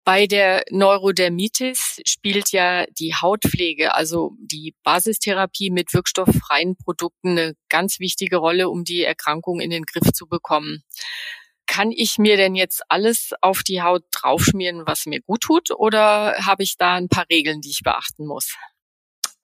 Bei 0.05 0.27
der 0.27 0.63
Neurodermitis 0.71 2.01
spielt 2.07 2.51
ja 2.53 2.87
die 2.99 3.15
Hautpflege, 3.15 3.95
also 3.95 4.33
die 4.41 4.75
Basistherapie 4.83 5.69
mit 5.69 5.93
wirkstofffreien 5.93 6.77
Produkten 6.79 7.33
eine 7.33 7.55
ganz 7.69 8.01
wichtige 8.01 8.39
Rolle, 8.39 8.71
um 8.71 8.85
die 8.85 9.03
Erkrankung 9.03 9.61
in 9.61 9.69
den 9.69 9.85
Griff 9.85 10.11
zu 10.13 10.27
bekommen. 10.27 10.83
Kann 11.79 11.93
ich 11.93 12.19
mir 12.19 12.37
denn 12.37 12.57
jetzt 12.57 12.83
alles 12.89 13.35
auf 13.41 13.63
die 13.63 13.83
Haut 13.83 14.03
draufschmieren, 14.11 14.85
was 14.89 15.07
mir 15.07 15.21
gut 15.21 15.43
tut, 15.43 15.71
oder 15.71 16.35
habe 16.45 16.65
ich 16.65 16.77
da 16.77 16.95
ein 16.95 17.07
paar 17.09 17.27
Regeln, 17.31 17.61
die 17.61 17.71
ich 17.71 17.83
beachten 17.85 18.27
muss? 18.27 18.57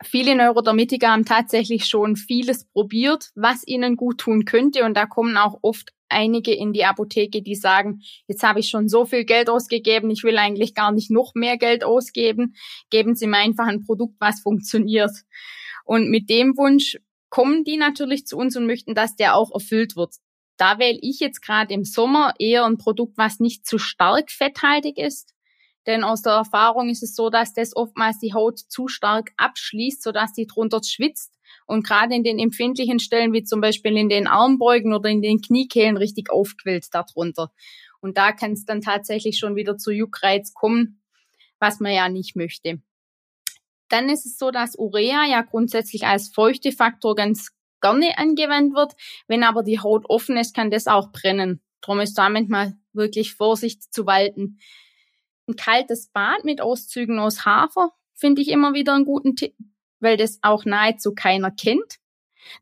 Viele 0.03 0.35
Neurodermitiker 0.35 1.13
haben 1.13 1.25
tatsächlich 1.25 1.87
schon 1.87 2.17
vieles 2.17 2.65
probiert, 2.65 3.31
was 3.37 3.65
ihnen 3.65 3.95
gut 3.95 4.19
tun 4.19 4.45
könnte. 4.47 4.83
Und 4.83 4.95
da 4.95 5.07
kommen 5.07 5.37
auch 5.37 5.61
oft 5.63 5.93
einige 6.09 6.53
in 6.53 6.73
die 6.73 6.85
Apotheke, 6.85 7.41
die 7.41 7.55
sagen, 7.55 8.01
jetzt 8.27 8.43
habe 8.43 8.59
ich 8.59 8.69
schon 8.69 8.89
so 8.89 9.05
viel 9.05 9.25
Geld 9.25 9.49
ausgegeben, 9.49 10.11
ich 10.11 10.25
will 10.25 10.37
eigentlich 10.37 10.75
gar 10.75 10.91
nicht 10.91 11.13
noch 11.13 11.37
mehr 11.37 11.57
Geld 11.57 11.85
ausgeben. 11.85 12.57
Geben 12.91 13.15
Sie 13.15 13.29
mir 13.29 13.39
einfach 13.39 13.69
ein 13.69 13.85
Produkt, 13.85 14.17
was 14.19 14.41
funktioniert. 14.41 15.13
Und 15.85 16.11
mit 16.11 16.29
dem 16.29 16.57
Wunsch 16.57 16.99
kommen 17.29 17.63
die 17.63 17.77
natürlich 17.77 18.27
zu 18.27 18.37
uns 18.37 18.57
und 18.57 18.67
möchten, 18.67 18.97
dass 18.97 19.15
der 19.15 19.37
auch 19.37 19.53
erfüllt 19.53 19.95
wird. 19.95 20.17
Da 20.57 20.79
wähle 20.79 20.99
ich 21.01 21.21
jetzt 21.21 21.43
gerade 21.43 21.75
im 21.75 21.85
Sommer 21.85 22.35
eher 22.39 22.65
ein 22.65 22.79
Produkt, 22.79 23.19
was 23.19 23.41
nicht 23.41 23.67
zu 23.67 23.79
stark 23.79 24.31
fetthaltig 24.31 24.99
ist. 24.99 25.35
Denn 25.87 26.05
aus 26.05 26.23
der 26.23 26.33
Erfahrung 26.33 26.89
ist 26.89 27.03
es 27.03 27.15
so, 27.15 27.29
dass 27.29 27.53
das 27.53 27.77
oftmals 27.77 28.19
die 28.19 28.33
Haut 28.33 28.59
zu 28.59 28.89
stark 28.89 29.33
abschließt, 29.37 30.03
sodass 30.03 30.33
die 30.33 30.47
drunter 30.47 30.81
schwitzt 30.83 31.35
und 31.67 31.87
gerade 31.87 32.15
in 32.15 32.25
den 32.25 32.39
empfindlichen 32.39 33.01
Stellen, 33.01 33.33
wie 33.33 33.45
zum 33.45 33.61
Beispiel 33.61 33.97
in 33.97 34.09
den 34.09 34.27
Armbeugen 34.27 34.95
oder 34.95 35.09
in 35.09 35.23
den 35.23 35.41
Kniekehlen, 35.41 35.97
richtig 35.97 36.31
aufquillt 36.31 36.87
darunter. 36.93 37.53
Und 38.01 38.17
da 38.17 38.33
kann 38.33 38.53
es 38.53 38.65
dann 38.65 38.81
tatsächlich 38.81 39.39
schon 39.39 39.57
wieder 39.57 39.77
zu 39.79 39.91
Juckreiz 39.91 40.53
kommen, 40.53 41.01
was 41.59 41.81
man 41.81 41.93
ja 41.93 42.09
nicht 42.09 42.37
möchte. 42.37 42.83
Dann 43.89 44.09
ist 44.09 44.27
es 44.27 44.39
so, 44.39 44.51
dass 44.51 44.79
Urea 44.79 45.25
ja 45.27 45.43
grundsätzlich 45.43 46.07
als 46.07 46.29
Feuchtefaktor 46.29 47.15
ganz 47.15 47.51
gerne 47.85 48.19
angewendet 48.19 48.75
wird. 48.75 48.95
Wenn 49.29 49.43
aber 49.43 49.63
die 49.63 49.81
Haut 49.81 50.05
offen 50.09 50.37
ist, 50.37 50.55
kann 50.55 50.71
das 50.71 50.87
auch 50.87 51.13
brennen. 51.13 51.61
Darum 51.81 52.01
ist 52.01 52.15
damit 52.15 52.49
mal 52.49 52.75
wirklich 52.93 53.35
Vorsicht 53.35 53.93
zu 53.93 54.07
walten. 54.07 54.59
Ein 55.47 55.57
kaltes 55.57 56.09
Bad 56.09 56.45
mit 56.45 56.61
Auszügen 56.61 57.19
aus 57.19 57.45
Hafer 57.45 57.91
finde 58.15 58.43
ich 58.43 58.49
immer 58.49 58.75
wieder 58.75 58.95
einen 58.95 59.05
guten 59.05 59.37
Tipp 59.37 59.55
weil 60.05 60.17
das 60.17 60.39
auch 60.43 60.65
nahezu 60.65 61.15
keiner 61.15 61.51
kennt. 61.51 61.99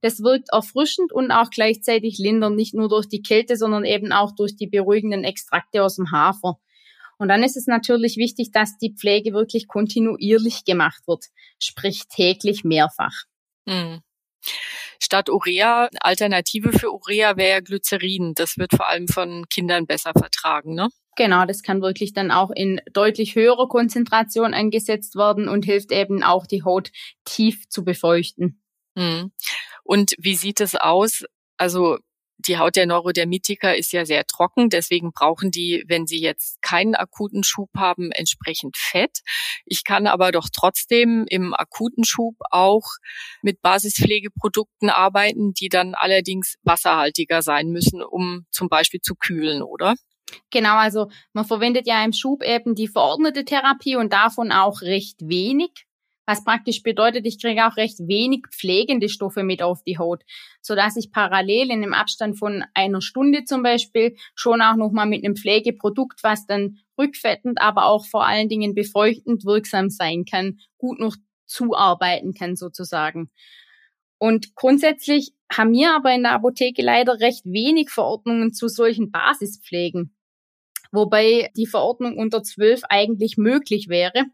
Das 0.00 0.22
wirkt 0.22 0.48
erfrischend 0.52 1.12
und 1.12 1.32
auch 1.32 1.50
gleichzeitig 1.50 2.16
lindernd, 2.18 2.56
nicht 2.56 2.72
nur 2.72 2.88
durch 2.88 3.08
die 3.08 3.20
Kälte, 3.20 3.56
sondern 3.56 3.84
eben 3.84 4.12
auch 4.12 4.32
durch 4.34 4.56
die 4.56 4.68
beruhigenden 4.68 5.24
Extrakte 5.24 5.82
aus 5.82 5.96
dem 5.96 6.12
Hafer. 6.12 6.58
Und 7.18 7.28
dann 7.28 7.42
ist 7.42 7.56
es 7.56 7.66
natürlich 7.66 8.16
wichtig, 8.16 8.52
dass 8.52 8.78
die 8.78 8.94
Pflege 8.94 9.32
wirklich 9.32 9.66
kontinuierlich 9.66 10.64
gemacht 10.64 11.02
wird, 11.06 11.26
sprich 11.58 12.04
täglich 12.08 12.64
mehrfach. 12.64 13.24
Hm. 13.68 14.00
Statt 15.02 15.28
Urea, 15.28 15.88
Alternative 16.00 16.72
für 16.72 16.92
Urea 16.92 17.36
wäre 17.36 17.62
Glycerin. 17.62 18.34
Das 18.34 18.56
wird 18.56 18.70
vor 18.76 18.88
allem 18.88 19.08
von 19.08 19.46
Kindern 19.48 19.86
besser 19.86 20.12
vertragen, 20.12 20.74
ne? 20.74 20.88
Genau, 21.16 21.44
das 21.44 21.62
kann 21.62 21.82
wirklich 21.82 22.12
dann 22.12 22.30
auch 22.30 22.50
in 22.50 22.80
deutlich 22.92 23.34
höherer 23.34 23.68
Konzentration 23.68 24.54
eingesetzt 24.54 25.16
werden 25.16 25.48
und 25.48 25.64
hilft 25.64 25.92
eben 25.92 26.22
auch 26.22 26.46
die 26.46 26.62
Haut 26.64 26.90
tief 27.24 27.68
zu 27.68 27.84
befeuchten. 27.84 28.62
Hm. 28.96 29.32
Und 29.82 30.14
wie 30.18 30.36
sieht 30.36 30.60
es 30.60 30.74
aus? 30.74 31.24
Also 31.58 31.98
die 32.38 32.58
Haut 32.58 32.76
der 32.76 32.86
Neurodermitiker 32.86 33.76
ist 33.76 33.92
ja 33.92 34.04
sehr 34.04 34.24
trocken, 34.26 34.68
deswegen 34.68 35.12
brauchen 35.12 35.50
die, 35.50 35.84
wenn 35.86 36.06
sie 36.06 36.20
jetzt 36.20 36.60
keinen 36.62 36.94
akuten 36.94 37.44
Schub 37.44 37.70
haben, 37.76 38.10
entsprechend 38.10 38.76
Fett. 38.76 39.20
Ich 39.64 39.84
kann 39.84 40.06
aber 40.06 40.32
doch 40.32 40.48
trotzdem 40.52 41.24
im 41.28 41.54
akuten 41.54 42.04
Schub 42.04 42.36
auch 42.50 42.84
mit 43.42 43.62
Basispflegeprodukten 43.62 44.90
arbeiten, 44.90 45.52
die 45.54 45.68
dann 45.68 45.94
allerdings 45.94 46.56
wasserhaltiger 46.62 47.42
sein 47.42 47.68
müssen, 47.68 48.02
um 48.02 48.46
zum 48.50 48.68
Beispiel 48.68 49.00
zu 49.00 49.14
kühlen, 49.14 49.62
oder? 49.62 49.94
Genau, 50.50 50.76
also 50.76 51.10
man 51.32 51.44
verwendet 51.44 51.86
ja 51.86 52.02
im 52.04 52.12
Schub 52.12 52.42
eben 52.42 52.74
die 52.74 52.88
verordnete 52.88 53.44
Therapie 53.44 53.96
und 53.96 54.12
davon 54.12 54.50
auch 54.50 54.80
recht 54.82 55.20
wenig, 55.20 55.86
was 56.32 56.44
praktisch 56.44 56.82
bedeutet, 56.82 57.26
ich 57.26 57.40
kriege 57.40 57.66
auch 57.66 57.76
recht 57.76 57.98
wenig 58.00 58.46
pflegende 58.50 59.08
Stoffe 59.08 59.42
mit 59.42 59.62
auf 59.62 59.82
die 59.82 59.98
Haut, 59.98 60.22
so 60.62 60.74
dass 60.74 60.96
ich 60.96 61.12
parallel 61.12 61.70
in 61.70 61.82
einem 61.82 61.92
Abstand 61.92 62.38
von 62.38 62.64
einer 62.74 63.02
Stunde 63.02 63.44
zum 63.44 63.62
Beispiel 63.62 64.16
schon 64.34 64.62
auch 64.62 64.76
nochmal 64.76 65.06
mit 65.06 65.24
einem 65.24 65.36
Pflegeprodukt, 65.36 66.22
was 66.22 66.46
dann 66.46 66.78
rückfettend, 66.98 67.60
aber 67.60 67.86
auch 67.86 68.06
vor 68.06 68.26
allen 68.26 68.48
Dingen 68.48 68.74
befeuchtend 68.74 69.44
wirksam 69.44 69.90
sein 69.90 70.24
kann, 70.24 70.58
gut 70.78 70.98
noch 70.98 71.16
zuarbeiten 71.46 72.32
kann 72.32 72.56
sozusagen. 72.56 73.30
Und 74.18 74.54
grundsätzlich 74.54 75.32
haben 75.52 75.72
wir 75.72 75.94
aber 75.94 76.14
in 76.14 76.22
der 76.22 76.32
Apotheke 76.32 76.80
leider 76.80 77.20
recht 77.20 77.44
wenig 77.44 77.90
Verordnungen 77.90 78.54
zu 78.54 78.68
solchen 78.68 79.10
Basispflegen 79.10 80.14
wobei 80.92 81.50
die 81.56 81.66
Verordnung 81.66 82.18
unter 82.18 82.42
12 82.42 82.82
eigentlich 82.88 83.38
möglich 83.38 83.88
wäre, 83.88 84.26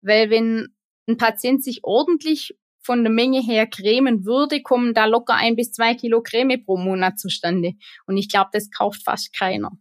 weil 0.00 0.30
wenn 0.30 0.68
ein 1.06 1.16
Patient 1.16 1.62
sich 1.62 1.80
ordentlich 1.82 2.56
von 2.86 3.02
der 3.02 3.12
Menge 3.12 3.40
her 3.40 3.66
cremen 3.66 4.24
würde, 4.24 4.62
kommen 4.62 4.94
da 4.94 5.06
locker 5.06 5.34
ein 5.34 5.56
bis 5.56 5.72
zwei 5.72 5.94
Kilo 5.94 6.22
Creme 6.22 6.62
pro 6.64 6.76
Monat 6.76 7.18
zustande. 7.18 7.72
Und 8.06 8.16
ich 8.16 8.28
glaube, 8.28 8.50
das 8.52 8.70
kauft 8.70 9.02
fast 9.02 9.36
keiner. 9.36 9.72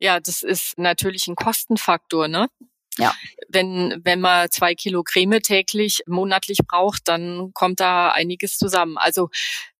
Ja, 0.00 0.18
das 0.20 0.42
ist 0.42 0.78
natürlich 0.78 1.26
ein 1.28 1.34
Kostenfaktor, 1.34 2.28
ne? 2.28 2.48
Ja. 2.96 3.14
Wenn, 3.48 4.00
wenn 4.04 4.20
man 4.20 4.50
zwei 4.50 4.74
Kilo 4.74 5.02
Creme 5.02 5.40
täglich 5.40 6.02
monatlich 6.06 6.58
braucht, 6.66 7.06
dann 7.06 7.52
kommt 7.52 7.80
da 7.80 8.10
einiges 8.10 8.56
zusammen. 8.56 8.96
Also 8.96 9.28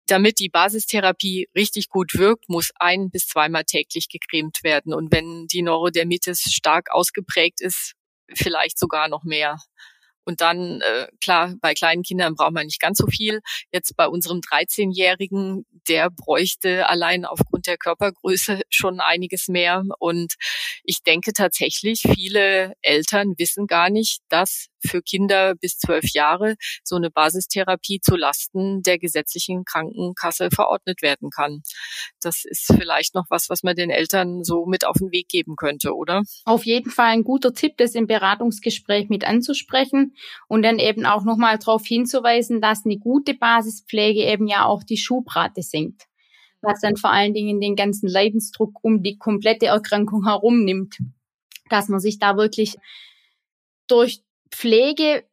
damit 0.06 0.38
die 0.38 0.48
Basistherapie 0.48 1.48
richtig 1.54 1.88
gut 1.88 2.14
wirkt, 2.14 2.48
muss 2.48 2.70
ein 2.76 3.10
bis 3.10 3.26
zweimal 3.26 3.64
täglich 3.64 4.08
gecremt 4.08 4.58
werden. 4.62 4.94
Und 4.94 5.12
wenn 5.12 5.46
die 5.46 5.62
Neurodermitis 5.62 6.42
stark 6.52 6.90
ausgeprägt 6.90 7.60
ist, 7.60 7.94
vielleicht 8.34 8.78
sogar 8.78 9.08
noch 9.08 9.24
mehr. 9.24 9.56
Und 10.28 10.42
dann, 10.42 10.82
äh, 10.82 11.06
klar, 11.22 11.54
bei 11.62 11.72
kleinen 11.72 12.02
Kindern 12.02 12.34
braucht 12.34 12.52
man 12.52 12.66
nicht 12.66 12.82
ganz 12.82 12.98
so 12.98 13.06
viel. 13.06 13.40
Jetzt 13.72 13.96
bei 13.96 14.06
unserem 14.06 14.40
13-Jährigen, 14.40 15.64
der 15.88 16.10
bräuchte 16.10 16.86
allein 16.86 17.24
aufgrund 17.24 17.66
der 17.66 17.78
Körpergröße 17.78 18.60
schon 18.68 19.00
einiges 19.00 19.48
mehr. 19.48 19.84
Und 19.98 20.34
ich 20.84 21.02
denke 21.02 21.32
tatsächlich, 21.32 22.02
viele 22.02 22.74
Eltern 22.82 23.36
wissen 23.38 23.66
gar 23.66 23.88
nicht, 23.88 24.20
dass 24.28 24.66
für 24.86 25.02
Kinder 25.02 25.54
bis 25.54 25.78
zwölf 25.78 26.12
Jahre 26.12 26.56
so 26.84 26.96
eine 26.96 27.10
Basistherapie 27.10 28.00
zu 28.00 28.14
Lasten 28.14 28.82
der 28.82 28.98
gesetzlichen 28.98 29.64
Krankenkasse 29.64 30.50
verordnet 30.50 31.02
werden 31.02 31.30
kann. 31.30 31.62
Das 32.20 32.44
ist 32.44 32.72
vielleicht 32.78 33.14
noch 33.14 33.24
was, 33.30 33.48
was 33.48 33.62
man 33.62 33.74
den 33.74 33.90
Eltern 33.90 34.44
so 34.44 34.66
mit 34.66 34.84
auf 34.84 34.98
den 34.98 35.10
Weg 35.10 35.28
geben 35.28 35.56
könnte, 35.56 35.96
oder? 35.96 36.22
Auf 36.44 36.66
jeden 36.66 36.90
Fall 36.90 37.08
ein 37.08 37.24
guter 37.24 37.54
Tipp, 37.54 37.76
das 37.78 37.94
im 37.94 38.06
Beratungsgespräch 38.06 39.08
mit 39.08 39.24
anzusprechen 39.24 40.14
und 40.48 40.62
dann 40.62 40.78
eben 40.78 41.06
auch 41.06 41.24
nochmal 41.24 41.58
darauf 41.58 41.86
hinzuweisen, 41.86 42.60
dass 42.60 42.84
eine 42.84 42.98
gute 42.98 43.34
Basispflege 43.34 44.24
eben 44.24 44.46
ja 44.46 44.64
auch 44.64 44.82
die 44.82 44.96
Schubrate 44.96 45.62
senkt 45.62 46.08
was 46.60 46.80
dann 46.80 46.96
vor 46.96 47.10
allen 47.10 47.34
Dingen 47.34 47.60
den 47.60 47.76
ganzen 47.76 48.08
Leidensdruck 48.08 48.78
um 48.82 49.02
die 49.02 49.16
komplette 49.16 49.66
Erkrankung 49.66 50.26
herum 50.26 50.64
nimmt. 50.64 50.98
Dass 51.70 51.88
man 51.88 52.00
sich 52.00 52.18
da 52.18 52.36
wirklich 52.36 52.76
durch 53.86 54.22
Pflege 54.50 55.24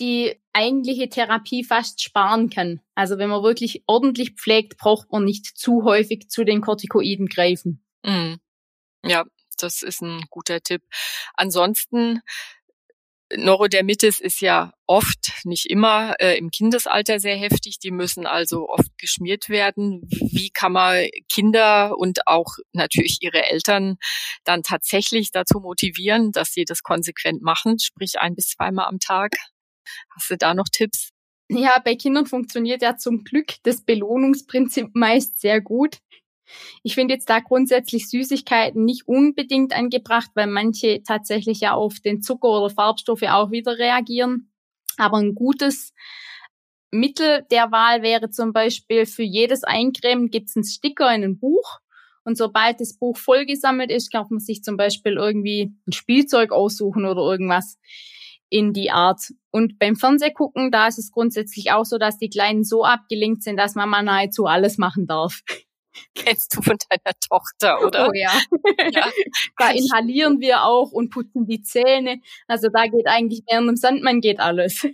die 0.00 0.38
eigentliche 0.52 1.08
Therapie 1.08 1.64
fast 1.64 2.02
sparen 2.02 2.50
kann. 2.50 2.80
Also 2.94 3.18
wenn 3.18 3.30
man 3.30 3.42
wirklich 3.42 3.82
ordentlich 3.86 4.32
pflegt, 4.32 4.76
braucht 4.78 5.10
man 5.12 5.24
nicht 5.24 5.46
zu 5.46 5.84
häufig 5.84 6.28
zu 6.28 6.44
den 6.44 6.60
Corticoiden 6.60 7.26
greifen. 7.26 7.84
Mm. 8.02 8.34
Ja, 9.04 9.24
das 9.58 9.82
ist 9.82 10.02
ein 10.02 10.24
guter 10.30 10.60
Tipp. 10.60 10.82
Ansonsten 11.34 12.20
Neurodermitis 13.36 14.20
ist 14.20 14.40
ja 14.40 14.72
oft, 14.86 15.32
nicht 15.44 15.66
immer, 15.66 16.14
äh, 16.20 16.36
im 16.36 16.50
Kindesalter 16.50 17.18
sehr 17.18 17.36
heftig. 17.36 17.78
Die 17.78 17.90
müssen 17.90 18.26
also 18.26 18.68
oft 18.68 18.96
geschmiert 18.98 19.48
werden. 19.48 20.02
Wie 20.10 20.50
kann 20.50 20.72
man 20.72 21.06
Kinder 21.28 21.96
und 21.96 22.26
auch 22.26 22.56
natürlich 22.72 23.18
ihre 23.20 23.44
Eltern 23.44 23.96
dann 24.44 24.62
tatsächlich 24.62 25.30
dazu 25.30 25.60
motivieren, 25.60 26.32
dass 26.32 26.52
sie 26.52 26.64
das 26.64 26.82
konsequent 26.82 27.42
machen, 27.42 27.78
sprich 27.78 28.20
ein 28.20 28.34
bis 28.34 28.48
zweimal 28.48 28.86
am 28.86 28.98
Tag? 28.98 29.32
Hast 30.14 30.30
du 30.30 30.36
da 30.36 30.54
noch 30.54 30.68
Tipps? 30.70 31.10
Ja, 31.48 31.78
bei 31.84 31.96
Kindern 31.96 32.26
funktioniert 32.26 32.82
ja 32.82 32.96
zum 32.96 33.24
Glück 33.24 33.54
das 33.62 33.82
Belohnungsprinzip 33.82 34.94
meist 34.94 35.40
sehr 35.40 35.60
gut. 35.60 35.98
Ich 36.82 36.94
finde 36.94 37.14
jetzt 37.14 37.28
da 37.28 37.40
grundsätzlich 37.40 38.08
Süßigkeiten 38.08 38.84
nicht 38.84 39.06
unbedingt 39.06 39.74
angebracht, 39.74 40.30
weil 40.34 40.46
manche 40.46 41.02
tatsächlich 41.02 41.60
ja 41.60 41.72
auf 41.72 42.00
den 42.00 42.22
Zucker 42.22 42.48
oder 42.48 42.70
Farbstoffe 42.70 43.22
auch 43.22 43.50
wieder 43.50 43.78
reagieren. 43.78 44.52
Aber 44.96 45.18
ein 45.18 45.34
gutes 45.34 45.92
Mittel 46.90 47.46
der 47.50 47.72
Wahl 47.72 48.02
wäre 48.02 48.30
zum 48.30 48.52
Beispiel 48.52 49.06
für 49.06 49.22
jedes 49.22 49.64
Eincremen 49.64 50.30
gibt 50.30 50.50
es 50.50 50.56
einen 50.56 50.64
Sticker 50.64 51.12
in 51.14 51.24
ein 51.24 51.38
Buch. 51.38 51.78
Und 52.24 52.36
sobald 52.36 52.80
das 52.80 52.96
Buch 52.96 53.16
vollgesammelt 53.16 53.90
ist, 53.90 54.12
kann 54.12 54.26
man 54.30 54.38
sich 54.38 54.62
zum 54.62 54.76
Beispiel 54.76 55.14
irgendwie 55.14 55.72
ein 55.88 55.92
Spielzeug 55.92 56.52
aussuchen 56.52 57.04
oder 57.04 57.22
irgendwas 57.22 57.78
in 58.48 58.72
die 58.72 58.90
Art. 58.90 59.32
Und 59.50 59.78
beim 59.78 59.96
Fernsehgucken, 59.96 60.70
da 60.70 60.86
ist 60.86 60.98
es 60.98 61.10
grundsätzlich 61.10 61.72
auch 61.72 61.84
so, 61.84 61.98
dass 61.98 62.18
die 62.18 62.28
Kleinen 62.28 62.64
so 62.64 62.84
abgelenkt 62.84 63.42
sind, 63.42 63.56
dass 63.56 63.74
man 63.74 63.88
mal 63.88 64.02
nahezu 64.02 64.46
alles 64.46 64.78
machen 64.78 65.06
darf. 65.06 65.40
Kennst 66.14 66.56
du 66.56 66.62
von 66.62 66.76
deiner 66.88 67.14
Tochter, 67.28 67.84
oder? 67.84 68.08
Oh 68.08 68.12
ja. 68.14 68.32
ja. 68.92 69.10
Da 69.58 69.70
inhalieren 69.70 70.40
wir 70.40 70.64
auch 70.64 70.92
und 70.92 71.10
putzen 71.10 71.46
die 71.46 71.62
Zähne. 71.62 72.20
Also 72.48 72.68
da 72.72 72.86
geht 72.86 73.06
eigentlich 73.06 73.42
während 73.48 73.68
dem 73.68 73.76
Sandmann 73.76 74.20
geht 74.20 74.40
alles. 74.40 74.86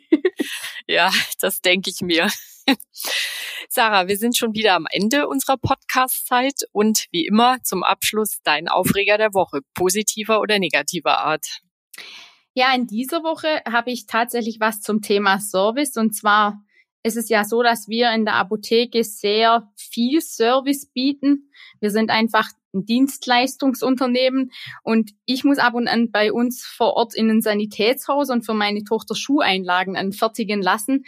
Ja, 0.86 1.10
das 1.40 1.60
denke 1.60 1.90
ich 1.90 2.00
mir. 2.00 2.28
Sarah, 3.68 4.08
wir 4.08 4.16
sind 4.16 4.36
schon 4.36 4.54
wieder 4.54 4.74
am 4.74 4.86
Ende 4.90 5.28
unserer 5.28 5.56
Podcast-Zeit 5.56 6.62
und 6.72 7.06
wie 7.12 7.26
immer 7.26 7.62
zum 7.62 7.82
Abschluss 7.82 8.40
dein 8.42 8.68
Aufreger 8.68 9.18
der 9.18 9.34
Woche, 9.34 9.60
positiver 9.74 10.40
oder 10.40 10.58
negativer 10.58 11.18
Art. 11.18 11.60
Ja, 12.54 12.74
in 12.74 12.86
dieser 12.86 13.22
Woche 13.22 13.62
habe 13.70 13.90
ich 13.90 14.06
tatsächlich 14.06 14.58
was 14.60 14.80
zum 14.80 15.00
Thema 15.00 15.38
Service 15.38 15.96
und 15.96 16.14
zwar 16.14 16.60
ist 17.08 17.16
es 17.16 17.28
ja 17.28 17.44
so, 17.44 17.62
dass 17.62 17.88
wir 17.88 18.12
in 18.12 18.24
der 18.24 18.34
Apotheke 18.34 19.02
sehr 19.02 19.68
viel 19.76 20.20
Service 20.20 20.86
bieten. 20.86 21.50
Wir 21.80 21.90
sind 21.90 22.10
einfach 22.10 22.48
ein 22.74 22.84
Dienstleistungsunternehmen 22.84 24.52
und 24.82 25.12
ich 25.24 25.42
muss 25.42 25.58
ab 25.58 25.74
und 25.74 25.88
an 25.88 26.10
bei 26.10 26.32
uns 26.32 26.64
vor 26.64 26.94
Ort 26.94 27.14
in 27.14 27.30
ein 27.30 27.40
Sanitätshaus 27.40 28.28
und 28.30 28.44
für 28.44 28.54
meine 28.54 28.84
Tochter 28.84 29.14
Schuheinlagen 29.14 29.96
anfertigen 29.96 30.60
lassen. 30.60 31.04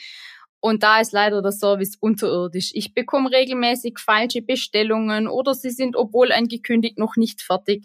Und 0.58 0.82
da 0.82 1.00
ist 1.00 1.12
leider 1.12 1.42
der 1.42 1.52
Service 1.52 1.96
unterirdisch. 2.00 2.70
Ich 2.74 2.94
bekomme 2.94 3.30
regelmäßig 3.30 3.98
falsche 3.98 4.42
Bestellungen 4.42 5.28
oder 5.28 5.54
sie 5.54 5.70
sind, 5.70 5.96
obwohl 5.96 6.32
angekündigt, 6.32 6.98
noch 6.98 7.16
nicht 7.16 7.42
fertig. 7.42 7.84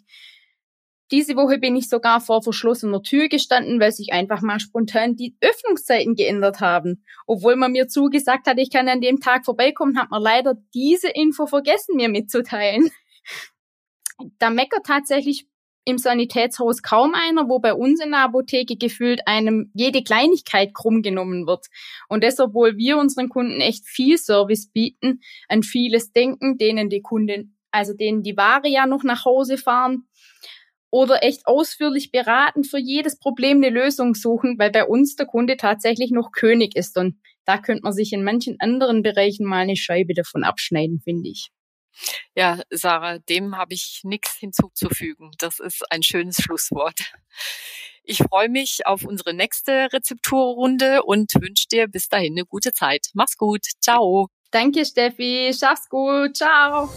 Diese 1.11 1.35
Woche 1.35 1.59
bin 1.59 1.75
ich 1.75 1.87
sogar 1.87 2.19
vor 2.19 2.41
verschlossener 2.41 3.03
Tür 3.03 3.27
gestanden, 3.27 3.79
weil 3.79 3.91
sich 3.91 4.11
einfach 4.11 4.41
mal 4.41 4.59
spontan 4.59 5.15
die 5.15 5.35
Öffnungszeiten 5.39 6.15
geändert 6.15 6.61
haben. 6.61 7.03
Obwohl 7.27 7.55
man 7.55 7.73
mir 7.73 7.87
zugesagt 7.87 8.47
hat, 8.47 8.57
ich 8.57 8.71
kann 8.71 8.89
an 8.89 9.01
dem 9.01 9.19
Tag 9.19 9.45
vorbeikommen, 9.45 9.99
hat 9.99 10.09
man 10.09 10.21
leider 10.21 10.55
diese 10.73 11.09
Info 11.09 11.45
vergessen, 11.45 11.95
mir 11.95 12.09
mitzuteilen. 12.09 12.89
Da 14.39 14.49
meckert 14.49 14.85
tatsächlich 14.85 15.45
im 15.85 15.99
Sanitätshaus 15.99 16.81
kaum 16.81 17.13
einer, 17.13 17.47
wo 17.47 17.59
bei 17.59 17.73
uns 17.73 18.01
in 18.03 18.11
der 18.11 18.21
Apotheke 18.21 18.75
gefühlt 18.75 19.27
einem 19.27 19.71
jede 19.73 20.03
Kleinigkeit 20.03 20.73
krumm 20.73 21.01
genommen 21.03 21.45
wird. 21.45 21.67
Und 22.09 22.23
deshalb, 22.23 22.49
obwohl 22.49 22.77
wir 22.77 22.97
unseren 22.97 23.29
Kunden 23.29 23.61
echt 23.61 23.85
viel 23.85 24.17
Service 24.17 24.71
bieten, 24.71 25.21
an 25.47 25.61
vieles 25.61 26.11
denken, 26.11 26.57
denen 26.57 26.89
die 26.89 27.01
Kunden, 27.01 27.57
also 27.71 27.93
denen 27.93 28.23
die 28.23 28.35
Ware 28.35 28.67
ja 28.67 28.87
noch 28.87 29.03
nach 29.03 29.25
Hause 29.25 29.57
fahren, 29.57 30.07
oder 30.95 31.23
echt 31.23 31.45
ausführlich 31.45 32.11
beraten, 32.11 32.63
für 32.63 32.77
jedes 32.79 33.19
Problem 33.19 33.57
eine 33.57 33.69
Lösung 33.69 34.15
suchen, 34.15 34.57
weil 34.57 34.71
bei 34.71 34.85
uns 34.85 35.17
der 35.17 35.25
Kunde 35.25 35.57
tatsächlich 35.57 36.09
noch 36.11 36.31
König 36.31 36.77
ist. 36.77 36.97
Und 36.97 37.19
da 37.43 37.57
könnte 37.57 37.83
man 37.83 37.91
sich 37.91 38.13
in 38.13 38.23
manchen 38.23 38.61
anderen 38.61 39.03
Bereichen 39.03 39.45
mal 39.45 39.57
eine 39.57 39.75
Scheibe 39.75 40.13
davon 40.13 40.45
abschneiden, 40.45 41.01
finde 41.03 41.29
ich. 41.29 41.49
Ja, 42.33 42.61
Sarah, 42.69 43.19
dem 43.19 43.57
habe 43.57 43.73
ich 43.73 44.03
nichts 44.03 44.35
hinzuzufügen. 44.35 45.31
Das 45.37 45.59
ist 45.59 45.83
ein 45.91 46.01
schönes 46.01 46.37
Schlusswort. 46.41 47.11
Ich 48.05 48.19
freue 48.19 48.47
mich 48.47 48.87
auf 48.87 49.03
unsere 49.03 49.33
nächste 49.33 49.91
Rezepturrunde 49.91 51.03
und 51.03 51.33
wünsche 51.41 51.67
dir 51.69 51.89
bis 51.89 52.07
dahin 52.07 52.35
eine 52.35 52.45
gute 52.45 52.71
Zeit. 52.71 53.07
Mach's 53.13 53.35
gut. 53.35 53.65
Ciao. 53.81 54.29
Danke, 54.51 54.85
Steffi. 54.85 55.51
Schaff's 55.59 55.89
gut. 55.89 56.37
Ciao. 56.37 56.89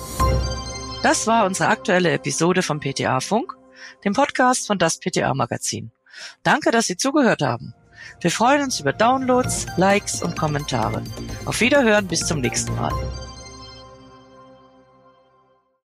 Das 1.02 1.26
war 1.26 1.46
unsere 1.46 1.68
aktuelle 1.68 2.12
Episode 2.12 2.62
vom 2.62 2.78
PTA 2.78 3.18
Funk 3.18 3.57
dem 4.04 4.12
Podcast 4.12 4.66
von 4.66 4.78
das 4.78 4.98
PTA 4.98 5.34
Magazin. 5.34 5.90
Danke, 6.42 6.70
dass 6.70 6.86
Sie 6.86 6.96
zugehört 6.96 7.42
haben. 7.42 7.74
Wir 8.20 8.30
freuen 8.30 8.62
uns 8.62 8.80
über 8.80 8.92
Downloads, 8.92 9.66
Likes 9.76 10.22
und 10.22 10.36
Kommentare. 10.36 11.02
Auf 11.44 11.60
Wiederhören 11.60 12.06
bis 12.06 12.26
zum 12.26 12.40
nächsten 12.40 12.74
Mal. 12.74 12.92